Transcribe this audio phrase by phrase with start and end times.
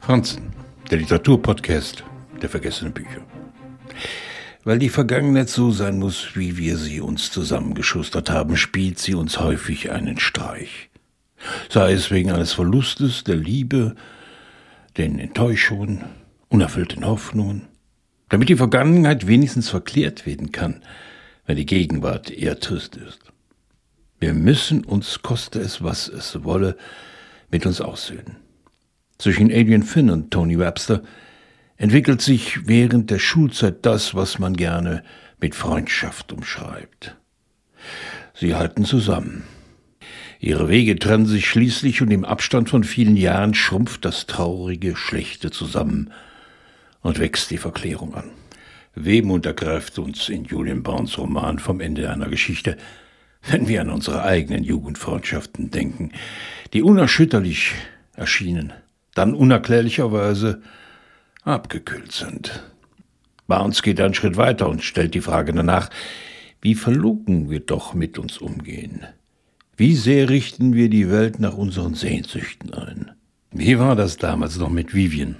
[0.00, 0.54] Franzen,
[0.90, 2.04] der Literaturpodcast
[2.40, 3.20] der vergessenen Bücher.
[4.64, 9.38] Weil die Vergangenheit so sein muss, wie wir sie uns zusammengeschustert haben, spielt sie uns
[9.38, 10.88] häufig einen Streich.
[11.68, 13.94] Sei es wegen eines Verlustes der Liebe,
[14.96, 16.04] den Enttäuschungen,
[16.48, 17.68] unerfüllten Hoffnungen,
[18.30, 20.82] damit die Vergangenheit wenigstens verklärt werden kann,
[21.46, 23.32] wenn die Gegenwart eher trist ist.
[24.18, 26.76] Wir müssen uns, koste es, was es wolle,
[27.50, 28.36] mit uns aussöhnen.
[29.20, 31.02] Zwischen Adrian Finn und Tony Webster
[31.76, 35.04] entwickelt sich während der Schulzeit das, was man gerne
[35.38, 37.16] mit Freundschaft umschreibt.
[38.32, 39.44] Sie halten zusammen.
[40.38, 45.50] Ihre Wege trennen sich schließlich und im Abstand von vielen Jahren schrumpft das traurige, schlechte
[45.50, 46.14] zusammen
[47.02, 48.30] und wächst die Verklärung an.
[48.94, 52.78] Wehmut ergreift uns in Julian Barnes Roman vom Ende einer Geschichte,
[53.50, 56.12] wenn wir an unsere eigenen Jugendfreundschaften denken,
[56.72, 57.72] die unerschütterlich
[58.16, 58.72] erschienen,
[59.14, 60.62] dann unerklärlicherweise
[61.42, 62.62] abgekühlt sind.
[63.46, 65.90] Barnes geht einen Schritt weiter und stellt die Frage danach,
[66.60, 69.06] wie verlogen wir doch mit uns umgehen.
[69.76, 73.12] Wie sehr richten wir die Welt nach unseren Sehnsüchten ein?
[73.50, 75.36] Wie war das damals noch mit Vivian?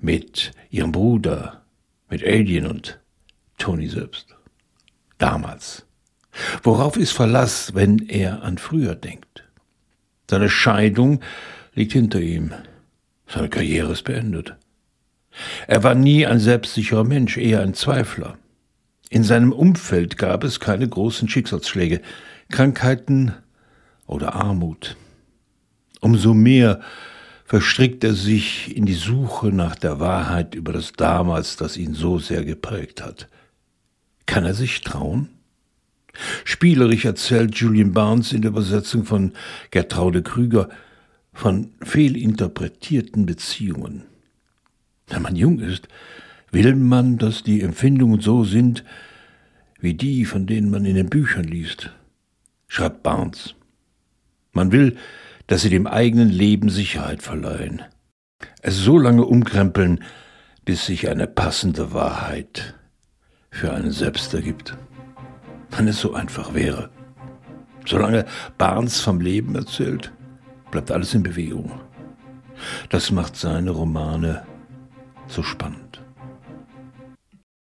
[0.00, 1.62] Mit ihrem Bruder,
[2.08, 3.00] mit Alien und
[3.58, 4.34] Tony selbst?
[5.18, 5.86] Damals.
[6.62, 9.44] Worauf ist Verlass, wenn er an früher denkt?
[10.28, 11.20] Seine Scheidung
[11.74, 12.52] liegt hinter ihm.
[13.26, 14.56] Seine Karriere ist beendet.
[15.66, 18.38] Er war nie ein selbstsicherer Mensch, eher ein Zweifler.
[19.10, 22.00] In seinem Umfeld gab es keine großen Schicksalsschläge,
[22.50, 23.34] Krankheiten
[24.06, 24.96] oder Armut.
[26.00, 26.80] Umso mehr
[27.44, 32.18] verstrickt er sich in die Suche nach der Wahrheit über das Damals, das ihn so
[32.18, 33.28] sehr geprägt hat.
[34.26, 35.28] Kann er sich trauen?
[36.44, 39.32] Spielerisch erzählt Julian Barnes in der Übersetzung von
[39.70, 40.68] Gertraude Krüger
[41.34, 44.04] von fehlinterpretierten Beziehungen.
[45.08, 45.88] Wenn man jung ist,
[46.50, 48.84] will man, dass die Empfindungen so sind,
[49.80, 51.90] wie die, von denen man in den Büchern liest,
[52.68, 53.54] schreibt Barnes.
[54.52, 54.96] Man will,
[55.48, 57.82] dass sie dem eigenen Leben Sicherheit verleihen.
[58.62, 60.02] Es so lange umkrempeln,
[60.64, 62.74] bis sich eine passende Wahrheit
[63.50, 64.76] für einen selbst ergibt.
[65.70, 66.90] Wenn es so einfach wäre.
[67.84, 68.24] Solange
[68.56, 70.12] Barnes vom Leben erzählt,
[70.74, 71.70] bleibt alles in Bewegung.
[72.88, 74.44] Das macht seine Romane
[75.28, 76.03] so spannend.